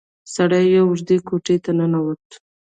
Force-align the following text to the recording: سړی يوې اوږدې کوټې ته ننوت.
سړی 0.35 0.63
يوې 0.75 0.81
اوږدې 0.85 1.17
کوټې 1.27 1.55
ته 1.63 1.71
ننوت. 1.77 2.25